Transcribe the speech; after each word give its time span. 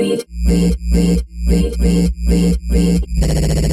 beat, 0.00 0.24
beat, 0.46 0.76
beat. 0.94 1.20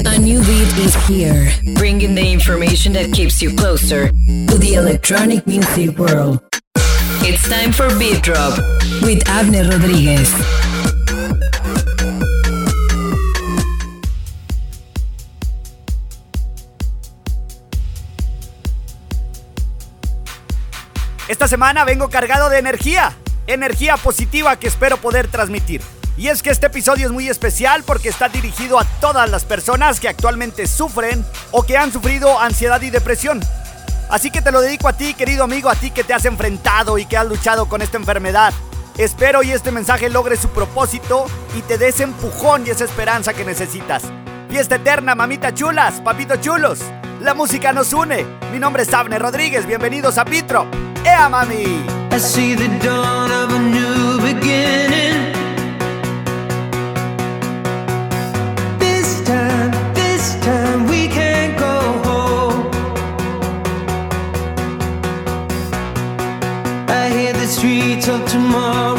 A 0.06 0.18
new 0.18 0.40
beat 0.40 0.78
is 0.78 0.94
here, 1.06 1.50
bringing 1.74 2.14
the 2.14 2.32
information 2.32 2.92
that 2.92 3.12
keeps 3.12 3.40
you 3.40 3.54
closer 3.56 4.08
to 4.08 4.58
the 4.58 4.74
electronic 4.74 5.46
music 5.46 5.98
world. 5.98 6.40
It's 7.22 7.48
time 7.48 7.72
for 7.72 7.88
Beat 7.98 8.22
Drop 8.22 8.58
with 9.02 9.26
Abner 9.28 9.64
Rodriguez. 9.70 10.30
Esta 21.28 21.48
semana 21.48 21.84
vengo 21.84 22.08
cargado 22.10 22.50
de 22.50 22.58
energía, 22.58 23.16
energía 23.46 23.96
positiva 23.96 24.58
que 24.58 24.66
espero 24.66 24.98
poder 24.98 25.28
transmitir. 25.28 25.80
Y 26.18 26.26
es 26.26 26.42
que 26.42 26.50
este 26.50 26.66
episodio 26.66 27.06
es 27.06 27.12
muy 27.12 27.28
especial 27.28 27.84
porque 27.84 28.08
está 28.08 28.28
dirigido 28.28 28.80
a 28.80 28.84
todas 29.00 29.30
las 29.30 29.44
personas 29.44 30.00
que 30.00 30.08
actualmente 30.08 30.66
sufren 30.66 31.24
o 31.52 31.62
que 31.62 31.76
han 31.78 31.92
sufrido 31.92 32.40
ansiedad 32.40 32.82
y 32.82 32.90
depresión. 32.90 33.40
Así 34.10 34.32
que 34.32 34.42
te 34.42 34.50
lo 34.50 34.60
dedico 34.60 34.88
a 34.88 34.94
ti, 34.94 35.14
querido 35.14 35.44
amigo, 35.44 35.70
a 35.70 35.76
ti 35.76 35.92
que 35.92 36.02
te 36.02 36.12
has 36.12 36.24
enfrentado 36.24 36.98
y 36.98 37.06
que 37.06 37.16
has 37.16 37.26
luchado 37.28 37.68
con 37.68 37.82
esta 37.82 37.98
enfermedad. 37.98 38.52
Espero 38.96 39.44
y 39.44 39.52
este 39.52 39.70
mensaje 39.70 40.08
logre 40.08 40.36
su 40.36 40.48
propósito 40.48 41.26
y 41.56 41.62
te 41.62 41.78
dé 41.78 41.88
ese 41.88 42.02
empujón 42.02 42.66
y 42.66 42.70
esa 42.70 42.84
esperanza 42.84 43.32
que 43.32 43.44
necesitas. 43.44 44.02
Fiesta 44.50 44.74
eterna, 44.74 45.14
mamita 45.14 45.54
chulas, 45.54 46.00
papito 46.00 46.34
chulos. 46.36 46.80
La 47.20 47.32
música 47.34 47.72
nos 47.72 47.92
une. 47.92 48.26
Mi 48.50 48.58
nombre 48.58 48.82
es 48.82 48.92
Abner 48.92 49.22
Rodríguez. 49.22 49.66
Bienvenidos 49.66 50.18
a 50.18 50.24
Pitro. 50.24 50.66
¡Ea, 51.04 51.28
mami! 51.28 51.84
I 52.10 52.18
see 52.18 52.56
the 52.56 52.66
dawn 52.84 53.30
of 53.30 53.54
a 53.54 53.58
new 53.60 53.87
till 68.08 68.26
tomorrow. 68.26 68.97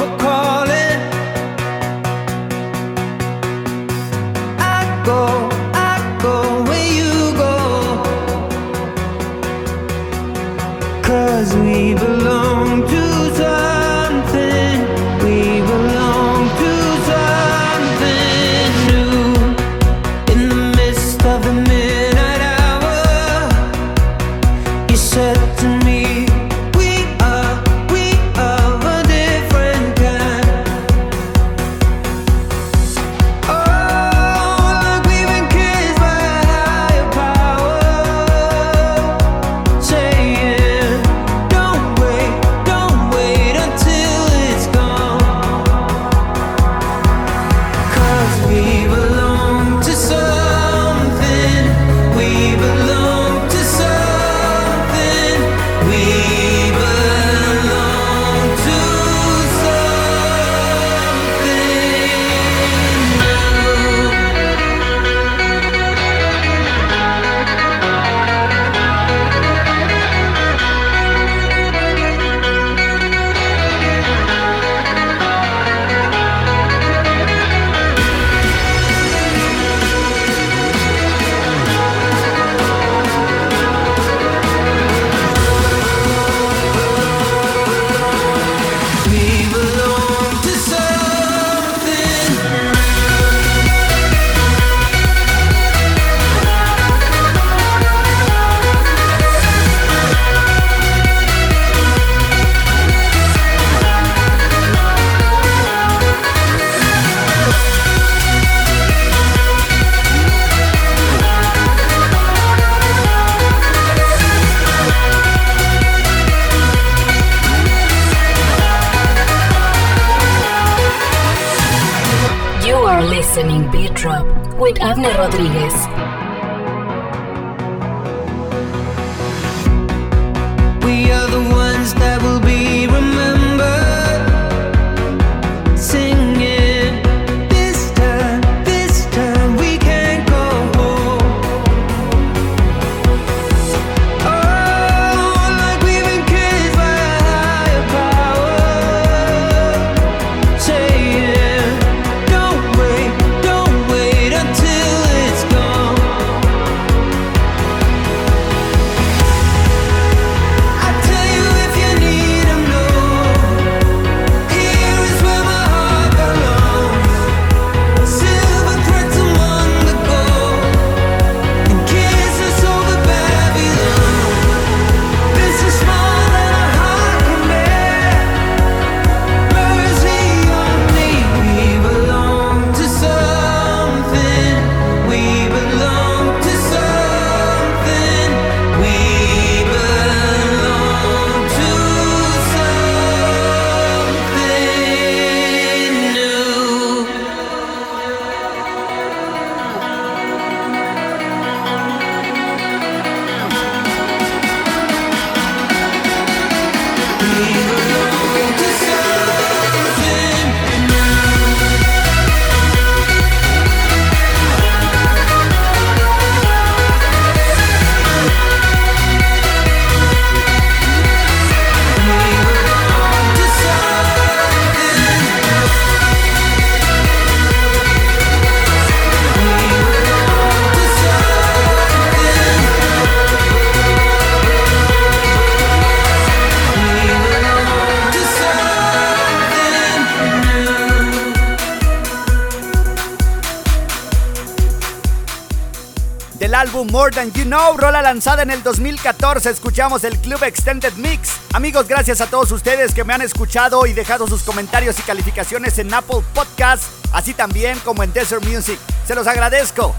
More 246.86 247.12
Than 247.12 247.32
You 247.34 247.44
Know, 247.44 247.78
rola 247.78 248.02
lanzada 248.02 248.44
en 248.44 248.52
el 248.52 248.64
2014. 248.64 249.50
Escuchamos 249.50 250.04
el 250.04 250.18
Club 250.20 250.44
Extended 250.44 250.94
Mix. 250.94 251.38
Amigos, 251.54 251.88
gracias 251.88 252.22
a 252.22 252.28
todos 252.28 252.52
ustedes 252.52 252.94
que 252.94 253.04
me 253.04 253.14
han 253.14 253.22
escuchado 253.22 253.86
y 253.86 253.94
dejado 253.94 254.28
sus 254.28 254.44
comentarios 254.44 254.98
y 255.00 255.02
calificaciones 255.02 255.78
en 255.80 255.94
Apple 255.94 256.22
Podcast, 256.34 256.84
así 257.12 257.34
también 257.34 257.80
como 257.80 258.04
en 258.04 258.14
Desert 258.14 258.44
Music. 258.46 258.80
Se 259.06 259.16
los 259.16 259.28
agradezco. 259.28 259.96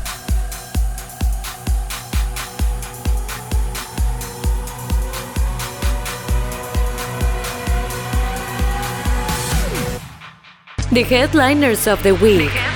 The 10.93 11.03
Headliners 11.03 11.87
of 11.87 12.03
the 12.03 12.12
Week. 12.12 12.69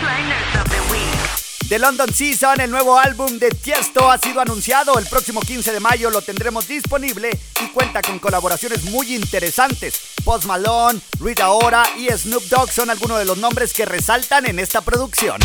The 1.68 1.78
London 1.78 2.12
Season, 2.12 2.60
el 2.60 2.70
nuevo 2.70 2.98
álbum 2.98 3.38
de 3.38 3.48
Tiesto, 3.48 4.10
ha 4.10 4.18
sido 4.18 4.40
anunciado. 4.40 4.98
El 4.98 5.06
próximo 5.06 5.40
15 5.40 5.72
de 5.72 5.80
mayo 5.80 6.10
lo 6.10 6.20
tendremos 6.20 6.68
disponible 6.68 7.30
y 7.64 7.68
cuenta 7.68 8.02
con 8.02 8.18
colaboraciones 8.18 8.84
muy 8.84 9.14
interesantes. 9.14 9.98
Post 10.24 10.44
Malone, 10.44 11.00
Rita 11.20 11.50
Ora 11.50 11.84
y 11.96 12.08
Snoop 12.10 12.44
Dogg 12.44 12.70
son 12.70 12.90
algunos 12.90 13.18
de 13.18 13.24
los 13.24 13.38
nombres 13.38 13.72
que 13.72 13.86
resaltan 13.86 14.44
en 14.44 14.58
esta 14.58 14.82
producción. 14.82 15.40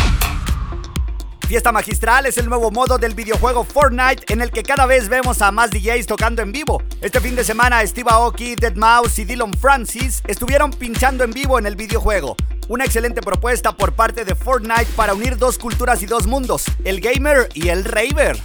Fiesta 1.50 1.72
Magistral 1.72 2.26
es 2.26 2.38
el 2.38 2.48
nuevo 2.48 2.70
modo 2.70 2.96
del 2.96 3.16
videojuego 3.16 3.64
Fortnite 3.64 4.32
en 4.32 4.40
el 4.40 4.52
que 4.52 4.62
cada 4.62 4.86
vez 4.86 5.08
vemos 5.08 5.42
a 5.42 5.50
más 5.50 5.72
DJs 5.72 6.06
tocando 6.06 6.42
en 6.42 6.52
vivo. 6.52 6.80
Este 7.00 7.18
fin 7.18 7.34
de 7.34 7.42
semana 7.42 7.84
Steve 7.84 8.08
Aoki, 8.08 8.54
Dead 8.54 8.76
Mouse 8.76 9.18
y 9.18 9.24
Dylan 9.24 9.52
Francis 9.54 10.22
estuvieron 10.28 10.70
pinchando 10.70 11.24
en 11.24 11.32
vivo 11.32 11.58
en 11.58 11.66
el 11.66 11.74
videojuego. 11.74 12.36
Una 12.68 12.84
excelente 12.84 13.20
propuesta 13.20 13.72
por 13.72 13.94
parte 13.94 14.24
de 14.24 14.36
Fortnite 14.36 14.92
para 14.94 15.12
unir 15.12 15.38
dos 15.38 15.58
culturas 15.58 16.00
y 16.04 16.06
dos 16.06 16.28
mundos, 16.28 16.66
el 16.84 17.00
gamer 17.00 17.48
y 17.52 17.70
el 17.70 17.82
raver. 17.82 18.38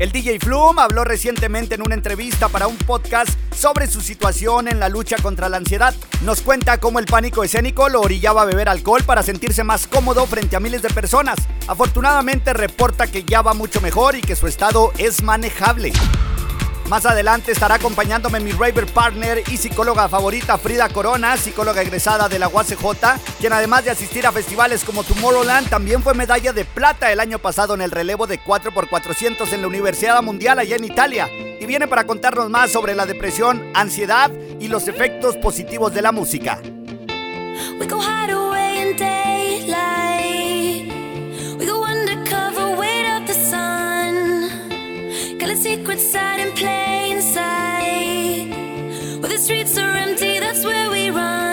El 0.00 0.10
DJ 0.10 0.40
Flume 0.40 0.82
habló 0.82 1.04
recientemente 1.04 1.76
en 1.76 1.82
una 1.82 1.94
entrevista 1.94 2.48
para 2.48 2.66
un 2.66 2.76
podcast 2.76 3.30
sobre 3.54 3.86
su 3.86 4.00
situación 4.00 4.66
en 4.66 4.80
la 4.80 4.88
lucha 4.88 5.16
contra 5.22 5.48
la 5.48 5.56
ansiedad. 5.56 5.94
Nos 6.22 6.40
cuenta 6.40 6.78
cómo 6.78 6.98
el 6.98 7.06
pánico 7.06 7.44
escénico 7.44 7.88
lo 7.88 8.00
orillaba 8.00 8.42
a 8.42 8.44
beber 8.44 8.68
alcohol 8.68 9.04
para 9.04 9.22
sentirse 9.22 9.62
más 9.62 9.86
cómodo 9.86 10.26
frente 10.26 10.56
a 10.56 10.60
miles 10.60 10.82
de 10.82 10.90
personas. 10.90 11.38
Afortunadamente 11.68 12.52
reporta 12.52 13.06
que 13.06 13.22
ya 13.22 13.40
va 13.40 13.54
mucho 13.54 13.80
mejor 13.80 14.16
y 14.16 14.20
que 14.20 14.34
su 14.34 14.48
estado 14.48 14.92
es 14.98 15.22
manejable. 15.22 15.92
Más 16.88 17.06
adelante 17.06 17.50
estará 17.50 17.76
acompañándome 17.76 18.40
mi 18.40 18.52
raver 18.52 18.86
partner 18.86 19.42
y 19.50 19.56
psicóloga 19.56 20.08
favorita 20.08 20.58
Frida 20.58 20.88
Corona, 20.90 21.36
psicóloga 21.36 21.80
egresada 21.80 22.28
de 22.28 22.38
la 22.38 22.48
UACJ, 22.48 22.76
quien 23.40 23.54
además 23.54 23.84
de 23.84 23.90
asistir 23.90 24.26
a 24.26 24.32
festivales 24.32 24.84
como 24.84 25.02
Tomorrowland, 25.02 25.70
también 25.70 26.02
fue 26.02 26.12
medalla 26.14 26.52
de 26.52 26.66
plata 26.66 27.10
el 27.10 27.20
año 27.20 27.38
pasado 27.38 27.74
en 27.74 27.80
el 27.80 27.90
relevo 27.90 28.26
de 28.26 28.38
4x400 28.38 29.50
en 29.52 29.62
la 29.62 29.66
Universidad 29.66 30.22
Mundial 30.22 30.58
allá 30.58 30.76
en 30.76 30.84
Italia. 30.84 31.28
Y 31.58 31.64
viene 31.64 31.88
para 31.88 32.06
contarnos 32.06 32.50
más 32.50 32.70
sobre 32.70 32.94
la 32.94 33.06
depresión, 33.06 33.64
ansiedad 33.74 34.30
y 34.60 34.68
los 34.68 34.86
efectos 34.86 35.36
positivos 35.38 35.94
de 35.94 36.02
la 36.02 36.12
música. 36.12 36.60
Secret 45.64 45.98
side 45.98 46.40
in 46.40 46.52
plain 46.52 47.22
sight. 47.22 48.48
Where 49.20 49.30
the 49.32 49.38
streets 49.38 49.78
are 49.78 49.96
empty, 49.96 50.38
that's 50.38 50.62
where 50.62 50.90
we 50.90 51.08
run. 51.08 51.43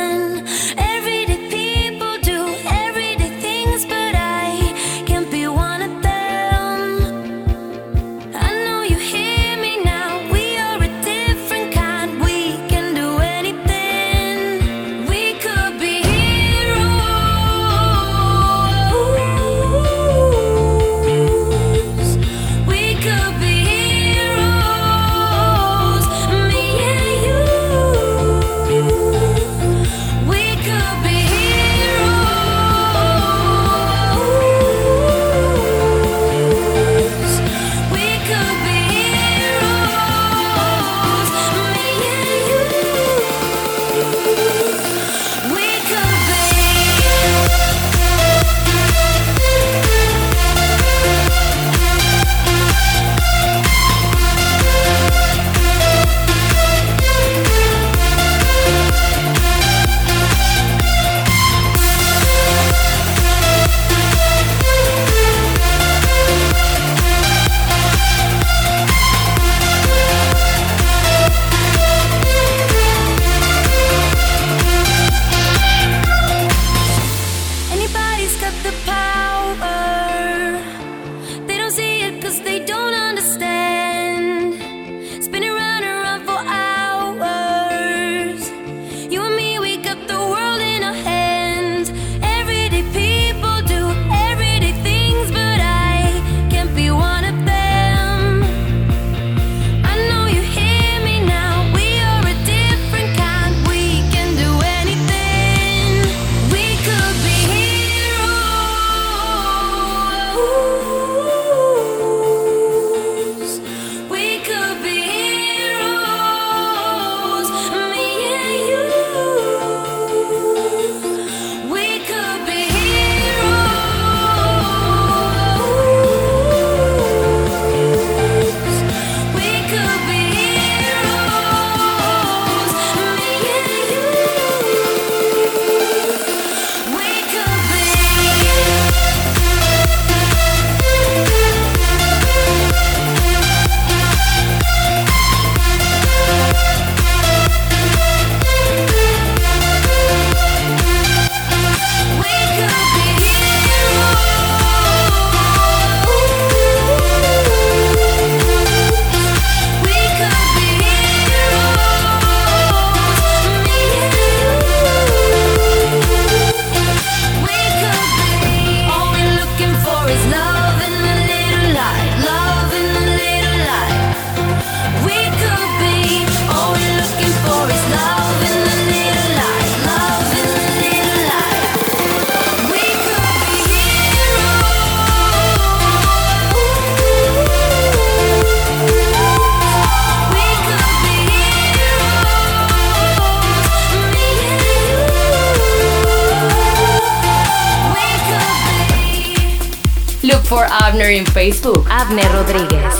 In 201.10 201.25
Facebook. 201.25 201.88
Abner 201.89 202.31
Rodríguez. 202.31 202.93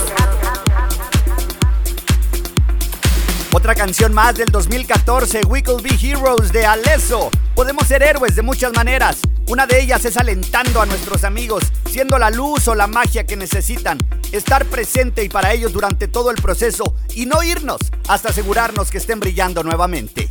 Otra 3.52 3.74
canción 3.74 4.12
más 4.12 4.34
del 4.34 4.48
2014, 4.48 5.42
We 5.44 5.62
Could 5.62 5.82
Be 5.82 5.94
Heroes 6.00 6.52
de 6.52 6.66
Alesso. 6.66 7.30
Podemos 7.54 7.86
ser 7.86 8.02
héroes 8.02 8.34
de 8.34 8.42
muchas 8.42 8.72
maneras. 8.72 9.18
Una 9.46 9.66
de 9.66 9.80
ellas 9.80 10.04
es 10.04 10.16
alentando 10.16 10.80
a 10.80 10.86
nuestros 10.86 11.22
amigos, 11.22 11.64
siendo 11.88 12.18
la 12.18 12.30
luz 12.30 12.66
o 12.68 12.74
la 12.74 12.86
magia 12.86 13.24
que 13.24 13.36
necesitan. 13.36 13.98
Estar 14.32 14.64
presente 14.64 15.22
y 15.22 15.28
para 15.28 15.52
ellos 15.52 15.72
durante 15.72 16.08
todo 16.08 16.30
el 16.30 16.40
proceso 16.40 16.94
y 17.14 17.26
no 17.26 17.42
irnos 17.42 17.80
hasta 18.08 18.30
asegurarnos 18.30 18.90
que 18.90 18.98
estén 18.98 19.20
brillando 19.20 19.62
nuevamente. 19.62 20.28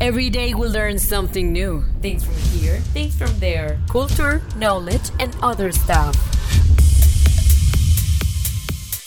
Every 0.00 0.30
day 0.30 0.54
we 0.54 0.68
learn 0.68 0.96
something 0.96 1.52
new. 1.52 1.82
Things 2.00 2.22
from 2.22 2.36
here, 2.54 2.78
things 2.92 3.16
from 3.16 3.36
there. 3.40 3.80
Culture, 3.90 4.40
knowledge, 4.56 5.10
and 5.18 5.34
other 5.42 5.72
stuff. 5.72 6.14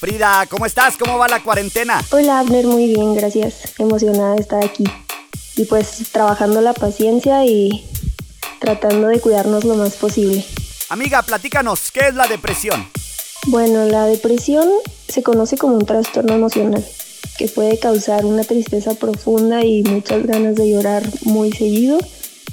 Frida, 0.01 0.48
¿cómo 0.50 0.65
estás? 0.65 0.98
¿Cómo 0.98 1.17
va 1.17 1.29
la 1.29 1.41
cuarentena? 1.41 2.03
Hola 2.12 2.41
Abner, 2.41 2.65
muy 2.65 2.88
bien, 2.88 3.15
gracias. 3.15 3.79
Emocionada 3.79 4.36
de 4.36 4.41
estar 4.41 4.65
aquí. 4.65 4.83
Y 5.55 5.63
pues 5.63 6.12
trabajando 6.12 6.60
la 6.60 6.74
paciencia 6.74 7.45
y 7.45 7.88
tratando 8.60 9.07
de 9.07 9.21
cuidarnos 9.21 9.63
lo 9.63 9.75
más 9.75 9.95
posible. 9.95 10.43
Amiga, 10.89 11.21
platícanos, 11.21 11.89
¿qué 11.91 12.10
es 12.10 12.15
la 12.15 12.27
depresión? 12.27 12.86
Bueno, 13.48 13.86
la 13.86 14.07
depresión 14.07 14.67
se 15.07 15.24
conoce 15.24 15.57
como 15.57 15.75
un 15.75 15.86
trastorno 15.86 16.33
emocional 16.33 16.86
que 17.41 17.48
puede 17.48 17.79
causar 17.79 18.24
una 18.24 18.43
tristeza 18.43 18.93
profunda 18.93 19.65
y 19.65 19.81
muchas 19.81 20.27
ganas 20.27 20.53
de 20.53 20.69
llorar 20.69 21.01
muy 21.24 21.51
seguido. 21.51 21.98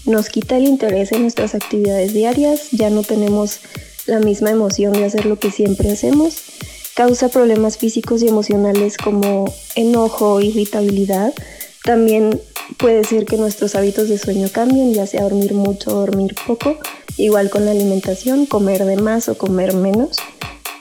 Nos 0.07 0.31
quita 0.31 0.57
el 0.57 0.65
interés 0.65 1.13
en 1.13 1.21
nuestras 1.21 1.55
actividades 1.55 2.15
diarias, 2.15 2.71
ya 2.71 2.89
no 2.89 3.03
tenemos 3.03 3.61
la 4.07 4.19
misma 4.19 4.51
emoción 4.51 4.95
de 4.95 5.05
hacer 5.05 5.27
lo 5.27 5.39
que 5.39 5.51
siempre 5.51 5.91
hacemos. 5.91 6.37
Causa 6.95 7.29
problemas 7.29 7.77
físicos 7.77 8.23
y 8.23 8.29
emocionales 8.29 8.97
como 8.97 9.53
enojo, 9.75 10.41
irritabilidad. 10.41 11.35
También 11.85 12.41
puede 12.79 13.05
ser 13.05 13.27
que 13.27 13.37
nuestros 13.37 13.75
hábitos 13.75 14.09
de 14.09 14.17
sueño 14.17 14.49
cambien, 14.51 14.95
ya 14.95 15.07
sea 15.07 15.25
dormir 15.25 15.53
mucho 15.53 15.91
o 15.91 16.01
dormir 16.01 16.35
poco. 16.47 16.79
Igual 17.19 17.51
con 17.51 17.67
la 17.67 17.73
alimentación, 17.73 18.47
comer 18.47 18.87
de 18.87 18.97
más 18.97 19.29
o 19.29 19.37
comer 19.37 19.75
menos. 19.75 20.17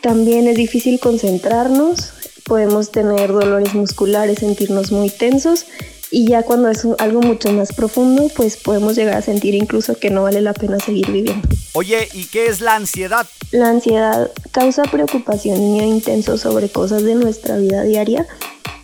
También 0.01 0.47
es 0.47 0.55
difícil 0.55 1.01
concentrarnos, 1.01 2.13
podemos 2.47 2.91
tener 2.91 3.31
dolores 3.31 3.73
musculares, 3.73 4.39
sentirnos 4.39 4.91
muy 4.91 5.09
tensos 5.09 5.65
y 6.09 6.27
ya 6.27 6.43
cuando 6.43 6.69
es 6.69 6.87
algo 6.99 7.21
mucho 7.21 7.51
más 7.51 7.73
profundo, 7.73 8.31
pues 8.35 8.55
podemos 8.55 8.95
llegar 8.95 9.15
a 9.15 9.21
sentir 9.21 9.53
incluso 9.55 9.99
que 9.99 10.09
no 10.09 10.23
vale 10.23 10.41
la 10.41 10.53
pena 10.53 10.79
seguir 10.79 11.11
viviendo. 11.11 11.47
Oye, 11.73 12.07
¿y 12.13 12.25
qué 12.25 12.47
es 12.47 12.61
la 12.61 12.75
ansiedad? 12.75 13.27
La 13.51 13.69
ansiedad 13.69 14.31
causa 14.51 14.83
preocupación 14.83 15.61
y 15.61 15.71
miedo 15.71 15.87
intenso 15.87 16.37
sobre 16.37 16.69
cosas 16.69 17.03
de 17.03 17.15
nuestra 17.15 17.57
vida 17.57 17.83
diaria 17.83 18.25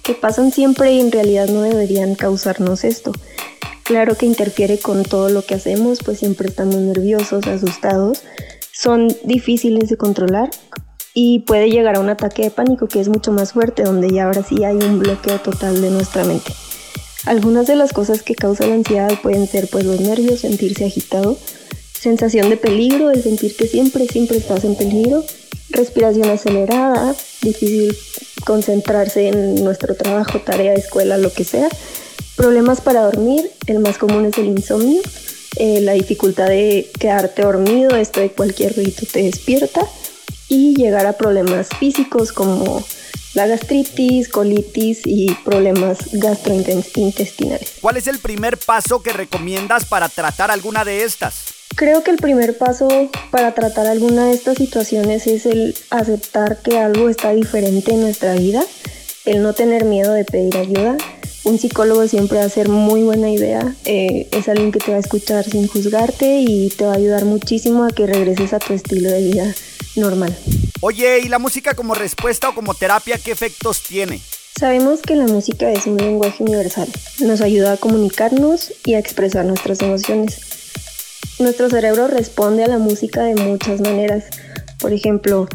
que 0.03 0.13
pasan 0.13 0.51
siempre 0.51 0.91
y 0.91 1.00
en 1.00 1.12
realidad 1.12 1.48
no 1.48 1.62
deberían 1.62 2.15
causarnos 2.15 2.84
esto. 2.84 3.13
Claro 3.84 4.15
que 4.15 4.25
interfiere 4.25 4.77
con 4.77 5.03
todo 5.03 5.29
lo 5.29 5.46
que 5.46 5.55
hacemos, 5.55 6.00
pues 6.03 6.20
siempre 6.20 6.50
estamos 6.50 6.75
nerviosos, 6.75 7.48
asustados. 7.48 8.22
Son 8.72 9.08
difíciles 9.24 9.89
de 9.89 9.98
controlar, 9.98 10.50
y 11.13 11.39
puede 11.39 11.70
llegar 11.70 11.96
a 11.96 12.00
un 12.00 12.10
ataque 12.10 12.43
de 12.43 12.51
pánico 12.51 12.88
que 12.88 13.00
es 13.00 13.08
mucho 13.08 13.32
más 13.32 13.53
fuerte, 13.53 13.84
donde 13.84 14.10
ya 14.10 14.25
ahora 14.25 14.43
sí 14.43 14.63
hay 14.63 14.75
un 14.77 15.00
bloqueo 15.00 15.39
total 15.39 15.82
de 15.82 15.91
nuestra 15.91 16.24
mente. 16.24 16.53
Algunas 17.25 17.67
de 17.67 17.75
las 17.75 17.93
cosas 17.93 18.22
que 18.22 18.36
causan 18.36 18.72
ansiedad 18.72 19.12
pueden 19.22 19.48
ser 19.48 19.70
pues 19.70 19.86
los 19.86 20.00
nervios, 20.00 20.41
sentirse 20.41 20.86
agitado, 20.86 21.38
sensación 21.98 22.50
de 22.50 22.58
peligro, 22.58 23.12
el 23.12 23.24
sentir 23.24 23.55
que 23.55 23.67
siempre, 23.67 24.08
siempre 24.08 24.38
estás 24.38 24.65
en 24.65 24.75
peligro, 24.75 25.24
respiración 25.70 26.29
acelerada, 26.29 27.15
difícil 27.41 27.96
concentrarse 28.46 29.29
en 29.29 29.63
nuestro 29.63 29.96
trabajo, 29.96 30.39
tarea, 30.39 30.74
escuela, 30.74 31.17
lo 31.17 31.32
que 31.32 31.46
sea, 31.46 31.70
problemas 32.36 32.82
para 32.82 33.03
dormir, 33.03 33.50
el 33.67 33.79
más 33.79 33.98
común 33.98 34.25
es 34.25 34.38
el 34.38 34.48
insomnio, 34.48 35.01
eh, 35.55 35.79
la 35.82 35.93
dificultad 35.93 36.48
de 36.48 36.91
quedarte 37.00 37.43
dormido, 37.43 37.96
esto 37.96 38.20
de 38.20 38.32
cualquier 38.32 38.75
ruido 38.75 38.91
te 39.12 39.24
despierta, 39.24 39.88
y 40.50 40.76
llegar 40.76 41.06
a 41.06 41.14
problemas 41.14 41.70
físicos 41.80 42.32
como 42.32 42.84
la 43.34 43.48
gastritis, 43.48 44.30
colitis 44.30 45.02
y 45.06 45.34
problemas 45.44 45.98
gastrointestinales. 46.14 47.74
¿Cuál 47.82 47.98
es 47.98 48.08
el 48.08 48.20
primer 48.20 48.58
paso 48.58 49.02
que 49.02 49.12
recomiendas 49.12 49.86
para 49.86 50.10
tratar 50.10 50.52
alguna 50.52 50.86
de 50.86 51.04
estas? 51.04 51.46
Creo 51.76 52.04
que 52.04 52.12
el 52.12 52.18
primer 52.18 52.58
paso 52.58 52.88
para 53.32 53.56
tratar 53.56 53.88
alguna 53.88 54.28
de 54.28 54.34
estas 54.34 54.58
situaciones 54.58 55.26
es 55.26 55.48
el 55.48 55.76
aceptar 55.90 56.62
que 56.62 56.78
algo 56.78 57.10
está 57.10 57.34
diferente 57.34 57.94
en 57.94 58.02
nuestra 58.02 58.36
vida, 58.36 58.64
el 59.26 59.42
no 59.42 59.54
tener 59.54 59.84
miedo 59.84 60.14
de 60.14 60.24
pedir 60.24 60.56
ayuda. 60.56 60.98
Un 61.44 61.58
psicólogo 61.58 62.08
siempre 62.08 62.38
va 62.38 62.46
a 62.46 62.50
ser 62.50 62.70
muy 62.70 63.02
buena 63.02 63.30
idea, 63.30 63.76
eh, 63.86 64.30
es 64.32 64.48
alguien 64.48 64.72
que 64.72 64.80
te 64.80 64.92
va 64.92 64.98
a 64.98 65.00
escuchar 65.00 65.44
sin 65.44 65.68
juzgarte 65.68 66.42
y 66.42 66.70
te 66.70 66.86
va 66.86 66.94
a 66.94 66.98
ayudar 66.98 67.26
muchísimo 67.26 67.84
a 67.84 67.90
que 67.90 68.06
regreses 68.06 68.54
a 68.54 68.60
tu 68.60 68.74
estilo 68.74 69.10
de 69.10 69.22
vida 69.24 69.56
normal. 69.96 70.36
Oye, 70.82 71.20
¿y 71.20 71.30
la 71.30 71.40
música 71.40 71.74
como 71.76 71.94
respuesta 71.94 72.50
o 72.50 72.56
como 72.56 72.74
terapia 72.74 73.18
qué 73.18 73.32
efectos 73.32 73.84
tiene? 73.84 74.20
Sabemos 74.60 75.02
que 75.02 75.16
la 75.16 75.26
música 75.26 75.72
es 75.72 75.88
un 75.88 75.98
lenguaje 75.98 76.44
universal. 76.44 76.88
Nos 77.20 77.42
ayuda 77.42 77.74
a 77.74 77.78
comunicarnos 77.78 78.72
y 78.86 78.94
a 78.94 79.00
expresar 79.00 79.46
nuestras 79.46 79.82
emociones. 79.82 80.40
Nuestro 81.40 81.70
cerebro 81.70 82.08
responde 82.08 82.64
a 82.64 82.68
la 82.68 82.78
música 82.78 83.24
de 83.24 83.36
muchas 83.36 83.82
maneras. 83.82 84.26
Por 84.80 84.94
ejemplo, 84.94 85.48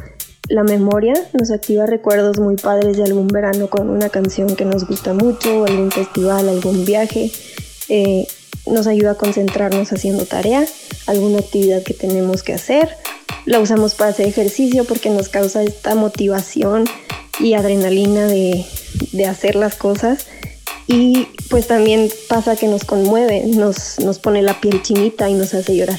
la 0.49 0.64
memoria 0.64 1.14
nos 1.38 1.50
activa 1.50 1.87
recuerdos 1.87 2.40
muy 2.40 2.57
padres 2.57 2.97
de 2.97 3.04
algún 3.04 3.28
verano 3.28 3.68
con 3.68 3.88
una 3.88 4.09
canción 4.09 4.57
que 4.57 4.64
nos 4.64 4.87
gusta 4.87 5.12
mucho, 5.12 5.64
algún 5.64 5.92
festival, 5.92 6.49
algún 6.49 6.85
viaje. 6.85 7.30
Eh, 7.88 8.26
nos 8.66 8.87
ayuda 8.87 9.12
a 9.12 9.14
concentrarnos 9.14 9.92
haciendo 9.92 10.26
tarea, 10.26 10.66
alguna 11.07 11.38
actividad 11.38 11.83
que 11.83 11.95
tenemos 11.95 12.42
que 12.42 12.54
hacer 12.54 12.97
la 13.48 13.60
usamos 13.60 13.94
para 13.94 14.10
hacer 14.10 14.28
ejercicio 14.28 14.84
porque 14.84 15.08
nos 15.08 15.30
causa 15.30 15.62
esta 15.62 15.94
motivación 15.94 16.84
y 17.40 17.54
adrenalina 17.54 18.26
de, 18.26 18.66
hacer 19.26 19.56
las 19.56 19.74
cosas. 19.74 20.26
Y 20.86 21.26
pues 21.48 21.66
también 21.66 22.10
pasa 22.28 22.56
que 22.56 22.66
nos 22.66 22.84
conmueve, 22.84 23.44
nos, 23.46 23.98
nos 24.00 24.18
pone 24.18 24.42
la 24.42 24.60
piel 24.60 24.82
chinita 24.82 25.30
y 25.30 25.34
nos 25.34 25.54
hace 25.54 25.76
llorar. 25.76 25.98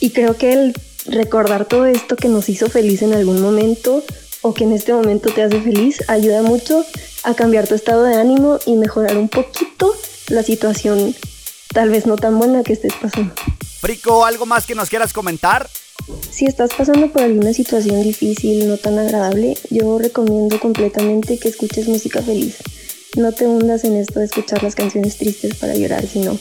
Y 0.00 0.10
creo 0.10 0.36
que 0.36 0.52
el 0.52 0.74
recordar 1.06 1.66
todo 1.66 1.86
esto 1.86 2.16
que 2.16 2.28
nos 2.28 2.48
hizo 2.48 2.68
feliz 2.68 3.02
en 3.02 3.14
algún 3.14 3.40
momento 3.40 4.02
o 4.42 4.52
que 4.52 4.64
en 4.64 4.72
este 4.72 4.92
momento 4.92 5.32
te 5.32 5.42
hace 5.42 5.60
feliz 5.60 6.02
ayuda 6.08 6.42
mucho 6.42 6.84
a 7.22 7.34
cambiar 7.34 7.68
tu 7.68 7.76
estado 7.76 8.02
de 8.02 8.16
ánimo 8.16 8.58
y 8.66 8.74
mejorar 8.74 9.16
un 9.16 9.28
poquito 9.28 9.94
la 10.28 10.42
situación 10.42 11.14
tal 11.72 11.90
vez 11.90 12.06
no 12.06 12.16
tan 12.16 12.38
buena 12.38 12.64
que 12.64 12.72
estés 12.72 12.92
pasando. 13.00 13.34
Frico, 13.80 14.24
¿algo 14.24 14.46
más 14.46 14.66
que 14.66 14.74
nos 14.74 14.88
quieras 14.88 15.12
comentar? 15.12 15.68
Si 16.30 16.46
estás 16.46 16.70
pasando 16.74 17.10
por 17.10 17.22
alguna 17.22 17.52
situación 17.52 18.02
difícil, 18.02 18.68
no 18.68 18.76
tan 18.76 18.98
agradable, 18.98 19.56
yo 19.70 19.98
recomiendo 19.98 20.60
completamente 20.60 21.38
que 21.38 21.48
escuches 21.48 21.88
música 21.88 22.22
feliz. 22.22 22.58
No 23.16 23.32
te 23.32 23.46
hundas 23.46 23.84
en 23.84 23.96
esto 23.96 24.20
de 24.20 24.26
escuchar 24.26 24.62
las 24.62 24.74
canciones 24.74 25.16
tristes 25.16 25.54
para 25.56 25.74
llorar, 25.74 26.06
sino 26.06 26.38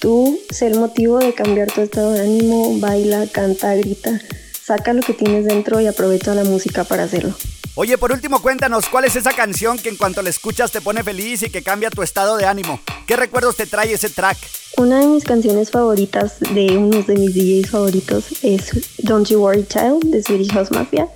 tú 0.00 0.40
sé 0.50 0.66
el 0.66 0.78
motivo 0.78 1.18
de 1.18 1.34
cambiar 1.34 1.70
tu 1.70 1.82
estado 1.82 2.12
de 2.12 2.22
ánimo, 2.22 2.78
baila, 2.80 3.26
canta, 3.26 3.74
grita, 3.76 4.20
saca 4.62 4.92
lo 4.92 5.02
que 5.02 5.12
tienes 5.12 5.44
dentro 5.44 5.80
y 5.80 5.86
aprovecha 5.86 6.34
la 6.34 6.44
música 6.44 6.84
para 6.84 7.04
hacerlo. 7.04 7.34
Oye, 7.76 7.98
por 7.98 8.12
último, 8.12 8.40
cuéntanos, 8.40 8.86
¿cuál 8.88 9.04
es 9.04 9.16
esa 9.16 9.32
canción 9.32 9.78
que 9.78 9.88
en 9.88 9.96
cuanto 9.96 10.22
la 10.22 10.30
escuchas 10.30 10.70
te 10.70 10.80
pone 10.80 11.02
feliz 11.02 11.42
y 11.42 11.50
que 11.50 11.64
cambia 11.64 11.90
tu 11.90 12.04
estado 12.04 12.36
de 12.36 12.46
ánimo? 12.46 12.78
¿Qué 13.04 13.16
recuerdos 13.16 13.56
te 13.56 13.66
trae 13.66 13.92
ese 13.92 14.10
track? 14.10 14.38
Una 14.76 15.00
de 15.00 15.08
mis 15.08 15.24
canciones 15.24 15.72
favoritas 15.72 16.38
de 16.38 16.78
uno 16.78 17.02
de 17.02 17.16
mis 17.16 17.34
DJs 17.34 17.70
favoritos 17.70 18.26
es 18.44 18.70
Don't 18.98 19.26
You 19.26 19.40
Worry 19.40 19.66
Child 19.66 20.04
de 20.04 20.22
Swedish 20.22 20.52
House 20.52 20.70
Mafia. 20.70 21.08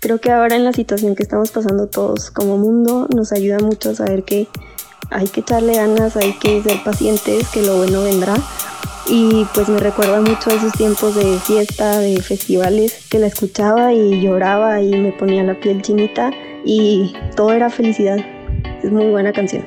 Creo 0.00 0.18
que 0.18 0.30
ahora 0.30 0.56
en 0.56 0.64
la 0.64 0.72
situación 0.72 1.14
que 1.14 1.24
estamos 1.24 1.50
pasando 1.50 1.88
todos 1.88 2.30
como 2.30 2.56
mundo 2.56 3.06
nos 3.14 3.32
ayuda 3.32 3.58
mucho 3.58 3.90
a 3.90 3.94
saber 3.94 4.24
que 4.24 4.48
hay 5.10 5.28
que 5.28 5.40
echarle 5.40 5.74
ganas, 5.74 6.16
hay 6.16 6.32
que 6.38 6.62
ser 6.62 6.82
pacientes, 6.84 7.48
que 7.48 7.60
lo 7.60 7.76
bueno 7.76 8.02
vendrá 8.02 8.34
y 9.10 9.46
pues 9.54 9.68
me 9.68 9.78
recuerda 9.78 10.20
mucho 10.20 10.50
a 10.50 10.54
esos 10.54 10.72
tiempos 10.72 11.14
de 11.14 11.38
fiesta, 11.38 11.98
de 11.98 12.20
festivales, 12.20 13.06
que 13.08 13.18
la 13.18 13.28
escuchaba 13.28 13.92
y 13.92 14.20
lloraba 14.20 14.80
y 14.80 14.90
me 14.90 15.12
ponía 15.12 15.42
la 15.42 15.54
piel 15.54 15.82
chinita 15.82 16.30
y 16.64 17.14
todo 17.36 17.52
era 17.52 17.70
felicidad. 17.70 18.18
Es 18.82 18.90
muy 18.90 19.06
buena 19.06 19.32
canción. 19.32 19.66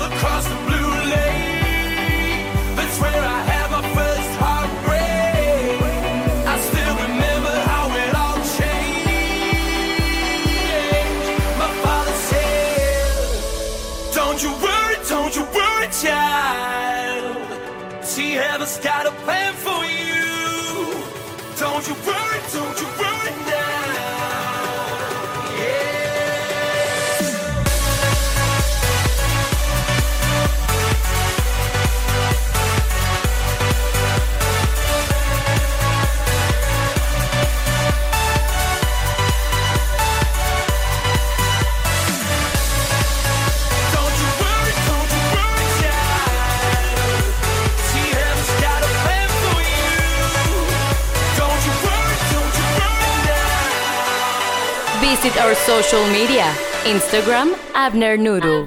Visit 55.21 55.37
our 55.39 55.53
social 55.53 56.03
media 56.07 56.51
Instagram, 56.83 57.53
Abner 57.75 58.17
Noodle. 58.17 58.65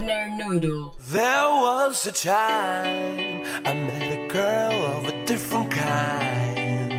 There 1.11 1.49
was 1.64 2.06
a 2.06 2.12
time 2.12 3.42
I 3.64 3.75
met 3.75 4.12
a 4.18 4.28
girl 4.28 4.73
of 4.94 5.08
a 5.08 5.25
different 5.26 5.73
kind. 5.73 6.94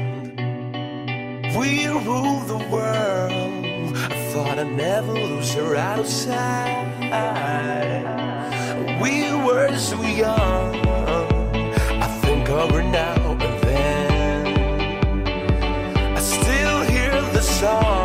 We 1.58 1.88
ruled 1.88 2.48
the 2.50 2.58
world. 2.70 3.96
I 3.96 4.16
thought 4.34 4.60
I'd 4.60 4.74
never 4.74 5.14
lose 5.14 5.54
her 5.54 5.78
outside. 5.78 6.92
We 9.02 9.32
were 9.46 9.74
so 9.78 10.02
young. 10.02 10.86
I 12.06 12.08
think 12.24 12.50
of 12.50 12.72
her 12.72 12.84
now 12.84 13.32
and 13.32 13.64
then. 13.64 14.48
I 16.18 16.20
still 16.20 16.82
hear 16.92 17.22
the 17.32 17.42
songs, 17.42 18.05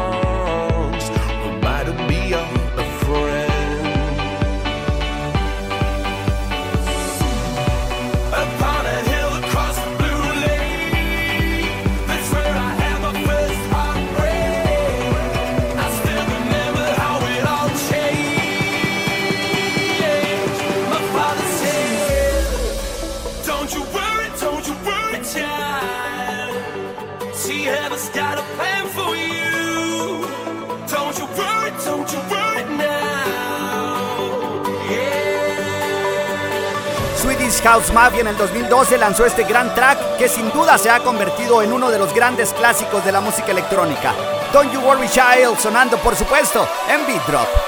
House 37.59 37.93
Mafia 37.93 38.21
en 38.21 38.29
el 38.29 38.37
2012 38.37 38.97
lanzó 38.97 39.27
este 39.27 39.43
gran 39.43 39.75
track 39.75 40.17
que 40.17 40.29
sin 40.29 40.51
duda 40.53 40.79
se 40.79 40.89
ha 40.89 41.01
convertido 41.01 41.63
en 41.63 41.73
uno 41.73 41.91
de 41.91 41.99
los 41.99 42.15
grandes 42.15 42.53
clásicos 42.53 43.05
de 43.05 43.11
la 43.11 43.21
música 43.21 43.51
electrónica. 43.51 44.15
Don't 44.53 44.73
You 44.73 44.81
Worry 44.81 45.09
Child 45.09 45.59
sonando 45.59 45.99
por 45.99 46.15
supuesto 46.15 46.69
en 46.89 47.07
Beat 47.07 47.27
Drop. 47.27 47.60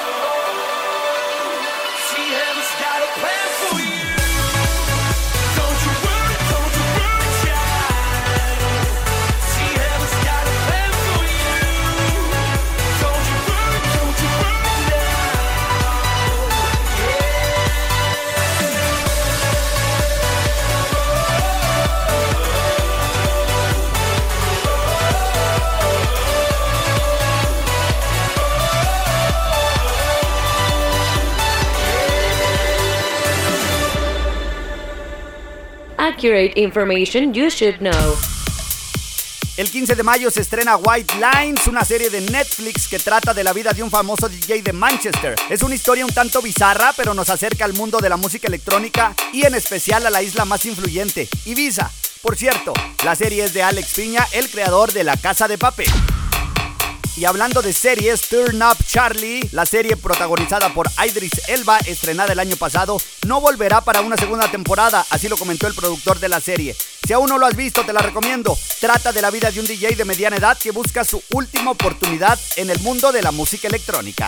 El 39.56 39.68
15 39.68 39.96
de 39.96 40.02
mayo 40.04 40.30
se 40.30 40.40
estrena 40.40 40.76
White 40.76 41.14
Lines, 41.16 41.66
una 41.66 41.84
serie 41.84 42.10
de 42.10 42.20
Netflix 42.20 42.86
que 42.86 43.00
trata 43.00 43.34
de 43.34 43.42
la 43.42 43.52
vida 43.52 43.72
de 43.72 43.82
un 43.82 43.90
famoso 43.90 44.28
DJ 44.28 44.62
de 44.62 44.72
Manchester. 44.72 45.34
Es 45.50 45.62
una 45.62 45.74
historia 45.74 46.06
un 46.06 46.12
tanto 46.12 46.40
bizarra, 46.40 46.92
pero 46.96 47.12
nos 47.12 47.28
acerca 47.28 47.64
al 47.64 47.72
mundo 47.72 47.98
de 47.98 48.08
la 48.08 48.16
música 48.16 48.46
electrónica 48.46 49.16
y 49.32 49.44
en 49.44 49.56
especial 49.56 50.06
a 50.06 50.10
la 50.10 50.22
isla 50.22 50.44
más 50.44 50.64
influyente, 50.64 51.28
Ibiza. 51.44 51.90
Por 52.22 52.36
cierto, 52.36 52.72
la 53.04 53.16
serie 53.16 53.44
es 53.44 53.52
de 53.52 53.64
Alex 53.64 53.94
Piña, 53.94 54.24
el 54.32 54.48
creador 54.48 54.92
de 54.92 55.02
La 55.02 55.16
Casa 55.16 55.48
de 55.48 55.58
Papel. 55.58 55.90
Y 57.14 57.26
hablando 57.26 57.60
de 57.60 57.74
series, 57.74 58.22
Turn 58.22 58.62
Up 58.62 58.78
Charlie, 58.86 59.46
la 59.52 59.66
serie 59.66 59.96
protagonizada 59.98 60.72
por 60.72 60.90
Idris 61.06 61.46
Elba, 61.46 61.78
estrenada 61.80 62.32
el 62.32 62.38
año 62.38 62.56
pasado, 62.56 62.96
no 63.26 63.40
volverá 63.40 63.82
para 63.82 64.00
una 64.00 64.16
segunda 64.16 64.50
temporada, 64.50 65.04
así 65.10 65.28
lo 65.28 65.36
comentó 65.36 65.66
el 65.66 65.74
productor 65.74 66.20
de 66.20 66.30
la 66.30 66.40
serie. 66.40 66.74
Si 67.06 67.12
aún 67.12 67.28
no 67.28 67.36
lo 67.36 67.44
has 67.44 67.54
visto, 67.54 67.84
te 67.84 67.92
la 67.92 68.00
recomiendo. 68.00 68.56
Trata 68.80 69.12
de 69.12 69.20
la 69.20 69.30
vida 69.30 69.50
de 69.50 69.60
un 69.60 69.66
DJ 69.66 69.94
de 69.94 70.06
mediana 70.06 70.36
edad 70.36 70.56
que 70.56 70.70
busca 70.70 71.04
su 71.04 71.22
última 71.32 71.72
oportunidad 71.72 72.38
en 72.56 72.70
el 72.70 72.78
mundo 72.80 73.12
de 73.12 73.20
la 73.20 73.30
música 73.30 73.68
electrónica. 73.68 74.26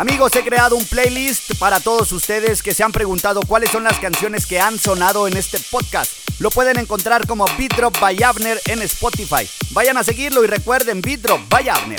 Amigos, 0.00 0.34
he 0.34 0.42
creado 0.42 0.76
un 0.76 0.84
playlist 0.86 1.58
para 1.58 1.78
todos 1.78 2.10
ustedes 2.12 2.62
que 2.62 2.72
se 2.72 2.82
han 2.82 2.90
preguntado 2.90 3.42
cuáles 3.42 3.68
son 3.68 3.84
las 3.84 3.98
canciones 3.98 4.46
que 4.46 4.58
han 4.58 4.78
sonado 4.78 5.28
en 5.28 5.36
este 5.36 5.58
podcast. 5.70 6.10
Lo 6.38 6.50
pueden 6.50 6.78
encontrar 6.78 7.26
como 7.26 7.44
Beat 7.58 7.76
Drop 7.76 8.00
by 8.00 8.22
Abner 8.22 8.58
en 8.68 8.80
Spotify. 8.80 9.46
Vayan 9.72 9.98
a 9.98 10.02
seguirlo 10.02 10.42
y 10.42 10.46
recuerden 10.46 11.02
Beat 11.02 11.20
Drop 11.20 11.46
by 11.50 11.68
Abner. 11.68 11.98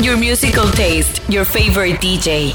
Your 0.00 0.18
musical 0.18 0.70
taste, 0.72 1.22
your 1.30 1.46
favorite 1.46 2.00
DJ, 2.02 2.54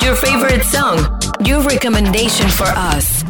your 0.00 0.14
favorite 0.14 0.62
song, 0.62 1.00
your 1.44 1.60
recommendation 1.62 2.48
for 2.50 2.68
us. 2.68 3.24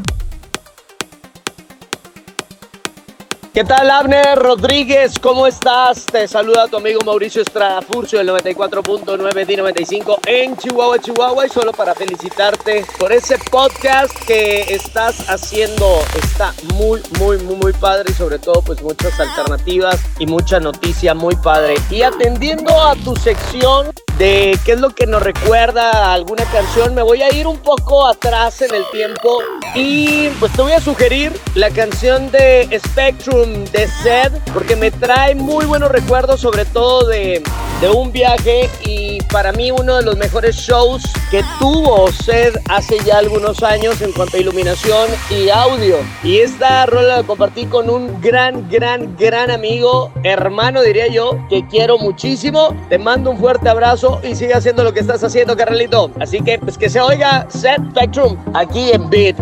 ¿Qué 3.58 3.64
tal, 3.64 3.90
Abner 3.90 4.38
Rodríguez? 4.38 5.18
¿Cómo 5.18 5.44
estás? 5.44 6.06
Te 6.06 6.28
saluda 6.28 6.68
tu 6.68 6.76
amigo 6.76 7.00
Mauricio 7.04 7.42
Estrada 7.42 7.82
Furcio 7.82 8.20
del 8.20 8.28
94.9 8.28 9.18
D95 9.18 10.18
en 10.26 10.56
Chihuahua, 10.56 11.00
Chihuahua. 11.00 11.44
Y 11.44 11.48
solo 11.48 11.72
para 11.72 11.92
felicitarte 11.92 12.84
por 13.00 13.10
ese 13.10 13.36
podcast 13.50 14.16
que 14.28 14.72
estás 14.72 15.28
haciendo. 15.28 15.98
Está 16.22 16.54
muy, 16.74 17.00
muy, 17.18 17.38
muy, 17.38 17.56
muy 17.56 17.72
padre 17.72 18.04
y 18.10 18.12
sobre 18.12 18.38
todo 18.38 18.62
pues 18.62 18.80
muchas 18.80 19.18
alternativas 19.18 20.00
y 20.20 20.26
mucha 20.26 20.60
noticia 20.60 21.12
muy 21.12 21.34
padre. 21.34 21.74
Y 21.90 22.02
atendiendo 22.02 22.70
a 22.80 22.94
tu 22.94 23.16
sección 23.16 23.88
de 24.18 24.58
qué 24.64 24.72
es 24.72 24.80
lo 24.80 24.90
que 24.90 25.06
nos 25.06 25.22
recuerda 25.22 26.12
alguna 26.12 26.44
canción, 26.50 26.94
me 26.94 27.02
voy 27.02 27.22
a 27.22 27.32
ir 27.32 27.46
un 27.46 27.58
poco 27.58 28.06
atrás 28.06 28.60
en 28.62 28.74
el 28.74 28.84
tiempo 28.90 29.38
Y 29.76 30.28
pues 30.40 30.52
te 30.52 30.62
voy 30.62 30.72
a 30.72 30.80
sugerir 30.80 31.32
la 31.54 31.70
canción 31.70 32.30
de 32.32 32.68
Spectrum 32.84 33.64
de 33.66 33.86
Zed, 33.86 34.32
porque 34.52 34.74
me 34.74 34.90
trae 34.90 35.36
muy 35.36 35.66
buenos 35.66 35.90
recuerdos, 35.92 36.40
sobre 36.40 36.64
todo 36.64 37.06
de, 37.06 37.42
de 37.80 37.90
un 37.90 38.10
viaje 38.10 38.68
y 38.84 39.20
para 39.30 39.52
mí 39.52 39.70
uno 39.70 39.96
de 39.96 40.02
los 40.02 40.16
mejores 40.16 40.56
shows 40.56 41.02
que 41.30 41.44
tuvo 41.60 42.10
Zed 42.10 42.56
hace 42.68 42.98
ya 43.04 43.18
algunos 43.18 43.62
años 43.62 44.00
en 44.02 44.12
cuanto 44.12 44.36
a 44.36 44.40
iluminación 44.40 45.08
y 45.30 45.48
audio. 45.48 45.96
Y 46.24 46.38
esta 46.38 46.86
rola 46.86 47.18
la 47.18 47.22
compartí 47.22 47.66
con 47.66 47.88
un 47.88 48.20
gran, 48.20 48.68
gran, 48.68 49.16
gran 49.16 49.50
amigo, 49.50 50.10
hermano 50.24 50.82
diría 50.82 51.06
yo, 51.06 51.38
que 51.48 51.64
quiero 51.68 51.98
muchísimo. 51.98 52.74
Te 52.88 52.98
mando 52.98 53.30
un 53.30 53.38
fuerte 53.38 53.68
abrazo 53.68 54.07
y 54.22 54.34
sigue 54.34 54.54
haciendo 54.54 54.84
lo 54.84 54.92
que 54.92 55.00
estás 55.00 55.22
haciendo, 55.22 55.56
Carralito. 55.56 56.10
Así 56.20 56.40
que 56.40 56.58
pues 56.58 56.76
que 56.78 56.88
se 56.88 57.00
oiga 57.00 57.46
Set 57.48 57.80
Spectrum 57.90 58.36
aquí 58.54 58.90
en 58.92 59.08
Beat, 59.10 59.36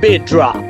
Beat 0.00 0.28
Drop. 0.28 0.67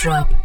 Drop. 0.00 0.39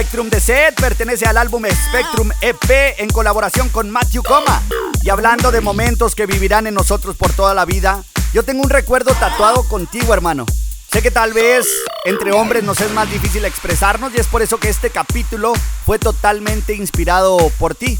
Spectrum 0.00 0.30
de 0.30 0.40
Set 0.40 0.80
pertenece 0.80 1.26
al 1.26 1.36
álbum 1.36 1.62
Spectrum 1.66 2.30
EP 2.40 2.94
en 2.96 3.10
colaboración 3.10 3.68
con 3.68 3.90
Matthew 3.90 4.22
Coma. 4.22 4.62
Y 5.02 5.10
hablando 5.10 5.52
de 5.52 5.60
momentos 5.60 6.14
que 6.14 6.24
vivirán 6.24 6.66
en 6.66 6.72
nosotros 6.72 7.16
por 7.16 7.30
toda 7.34 7.52
la 7.52 7.66
vida, 7.66 8.02
yo 8.32 8.42
tengo 8.42 8.62
un 8.62 8.70
recuerdo 8.70 9.12
tatuado 9.12 9.68
contigo, 9.68 10.14
hermano. 10.14 10.46
Sé 10.90 11.02
que 11.02 11.10
tal 11.10 11.34
vez 11.34 11.66
entre 12.06 12.32
hombres 12.32 12.64
nos 12.64 12.80
es 12.80 12.90
más 12.92 13.10
difícil 13.10 13.44
expresarnos 13.44 14.14
y 14.14 14.20
es 14.20 14.26
por 14.26 14.40
eso 14.40 14.56
que 14.56 14.70
este 14.70 14.88
capítulo 14.88 15.52
fue 15.84 15.98
totalmente 15.98 16.72
inspirado 16.74 17.36
por 17.58 17.74
ti. 17.74 17.98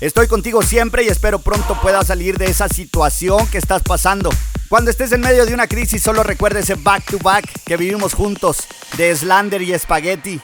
Estoy 0.00 0.26
contigo 0.26 0.62
siempre 0.62 1.04
y 1.04 1.08
espero 1.08 1.38
pronto 1.38 1.80
puedas 1.80 2.08
salir 2.08 2.36
de 2.36 2.46
esa 2.46 2.68
situación 2.68 3.46
que 3.46 3.58
estás 3.58 3.84
pasando. 3.84 4.30
Cuando 4.68 4.90
estés 4.90 5.12
en 5.12 5.20
medio 5.20 5.46
de 5.46 5.54
una 5.54 5.68
crisis 5.68 6.02
solo 6.02 6.24
recuerda 6.24 6.58
ese 6.58 6.74
back 6.74 7.04
to 7.08 7.18
back 7.20 7.48
que 7.64 7.76
vivimos 7.76 8.12
juntos 8.12 8.66
de 8.96 9.14
Slander 9.14 9.62
y 9.62 9.78
Spaghetti. 9.78 10.42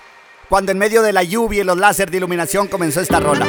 Cuando 0.54 0.70
en 0.70 0.78
medio 0.78 1.02
de 1.02 1.12
la 1.12 1.24
lluvia 1.24 1.62
y 1.62 1.64
los 1.64 1.76
láser 1.76 2.12
de 2.12 2.18
iluminación 2.18 2.68
comenzó 2.68 3.00
esta 3.00 3.18
rola. 3.18 3.44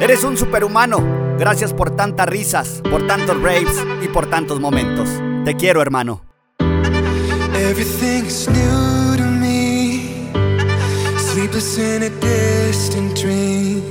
Eres 0.00 0.22
un 0.22 0.36
superhumano. 0.36 1.34
Gracias 1.36 1.72
por 1.72 1.96
tantas 1.96 2.28
risas, 2.28 2.80
por 2.88 3.08
tantos 3.08 3.42
raves 3.42 3.76
y 4.00 4.06
por 4.06 4.30
tantos 4.30 4.60
momentos. 4.60 5.08
Te 5.44 5.56
quiero, 5.56 5.82
hermano. 5.82 6.22
Everything 6.60 8.26
is 8.26 8.48
new 8.48 9.16
to 9.16 9.24
me. 9.24 10.30
Sleepless 11.18 11.76
in 11.76 12.04
a 12.04 12.10
distant 12.20 13.20
dream. 13.20 13.82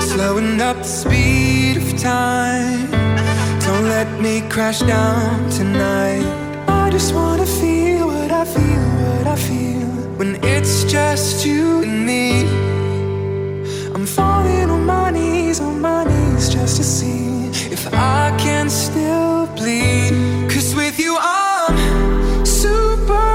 Slowing 0.00 0.60
up 0.60 0.78
the 0.78 0.88
speed 0.88 1.76
of 1.76 1.96
time. 1.96 2.90
Don't 3.60 3.88
let 3.88 4.08
me 4.20 4.42
crash 4.48 4.80
down 4.80 5.48
tonight. 5.48 6.26
I 6.66 6.90
just 6.90 7.14
wanna 7.14 7.46
feel 7.46 8.08
what 8.08 8.32
I 8.32 8.44
feel, 8.44 8.82
what 9.20 9.28
I 9.28 9.36
feel. 9.36 9.71
When 10.22 10.38
it's 10.44 10.84
just 10.84 11.44
you 11.44 11.82
and 11.82 12.06
me. 12.06 12.46
I'm 13.92 14.06
falling 14.06 14.70
on 14.70 14.86
my 14.86 15.10
knees, 15.10 15.58
on 15.58 15.80
my 15.80 16.04
knees, 16.04 16.48
just 16.48 16.76
to 16.76 16.84
see 16.84 17.48
if 17.72 17.92
I 17.92 18.32
can 18.38 18.70
still 18.70 19.48
bleed. 19.56 20.12
Cause 20.48 20.76
with 20.76 21.00
you, 21.00 21.16
I'm 21.18 22.46
superhuman. 22.46 23.34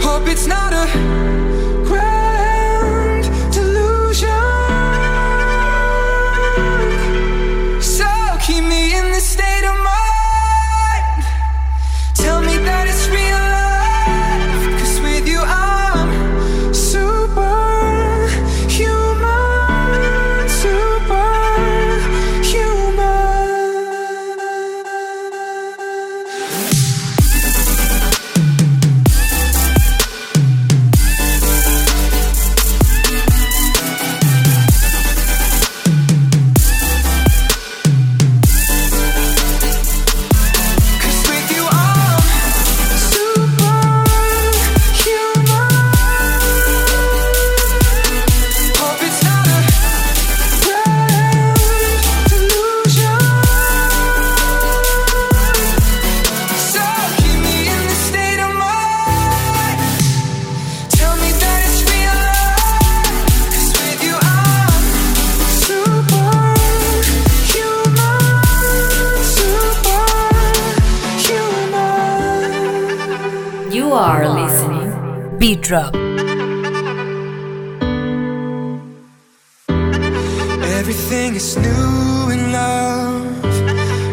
Hope 0.00 0.28
it's 0.28 0.46
not 0.46 0.72
a 0.72 0.86
Drop. 75.68 75.94
Everything 80.78 81.34
is 81.34 81.58
new 81.58 82.30
in 82.30 82.52
love. 82.52 83.44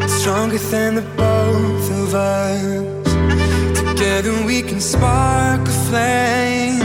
It's 0.04 0.16
stronger 0.16 0.58
than 0.58 0.96
the 0.96 1.02
both 1.16 1.92
of 2.02 2.14
us. 2.14 3.08
Together 3.80 4.34
we 4.46 4.64
can 4.64 4.82
spark 4.82 5.62
a 5.62 5.72
flame 5.88 6.82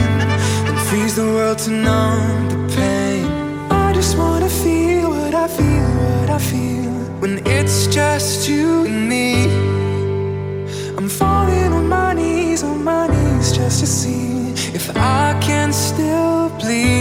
and 0.68 0.78
freeze 0.86 1.16
the 1.16 1.24
world 1.24 1.58
to 1.64 1.70
numb 1.72 2.48
the 2.50 2.76
pain. 2.76 3.26
I 3.72 3.92
just 3.92 4.16
wanna 4.16 4.48
feel 4.48 5.10
what 5.10 5.34
I 5.34 5.48
feel, 5.48 5.88
what 6.20 6.30
I 6.30 6.38
feel 6.38 6.92
when 7.20 7.44
it's 7.44 7.88
just 7.88 8.48
you 8.48 8.79
leave. 16.70 16.99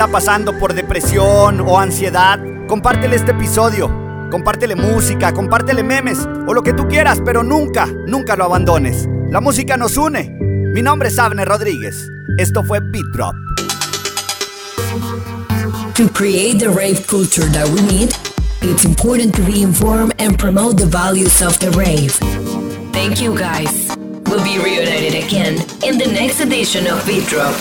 Está 0.00 0.10
pasando 0.10 0.58
por 0.58 0.72
depresión 0.72 1.60
o 1.60 1.78
ansiedad, 1.78 2.40
compártele 2.66 3.16
este 3.16 3.32
episodio. 3.32 3.90
Compártele 4.30 4.74
música, 4.74 5.30
compártele 5.34 5.82
memes 5.82 6.26
o 6.46 6.54
lo 6.54 6.62
que 6.62 6.72
tú 6.72 6.88
quieras, 6.88 7.20
pero 7.22 7.42
nunca, 7.42 7.86
nunca 8.06 8.34
lo 8.34 8.44
abandones. 8.44 9.06
La 9.28 9.42
música 9.42 9.76
nos 9.76 9.98
une. 9.98 10.38
Mi 10.72 10.80
nombre 10.80 11.10
es 11.10 11.18
Abner 11.18 11.46
Rodríguez. 11.46 12.08
Esto 12.38 12.64
fue 12.64 12.80
Beat 12.80 13.04
Drop. 13.12 13.34
To 15.96 16.08
create 16.14 16.58
the 16.58 16.70
rave 16.70 17.06
culture 17.06 17.46
that 17.50 17.68
we 17.68 17.82
need, 17.82 18.16
it's 18.62 18.86
important 18.86 19.34
to 19.34 19.42
be 19.42 19.60
informed 19.60 20.14
and 20.18 20.38
promote 20.38 20.78
the 20.78 20.86
values 20.86 21.42
of 21.42 21.58
the 21.58 21.70
rave. 21.72 22.14
Thank 22.94 23.20
you 23.20 23.36
guys. 23.36 23.94
We'll 24.30 24.42
be 24.44 24.56
reunited 24.64 25.22
again 25.22 25.56
in 25.84 25.98
the 25.98 26.10
next 26.10 26.40
edition 26.40 26.86
of 26.86 27.04
Beat 27.06 27.26
Drop. 27.26 27.54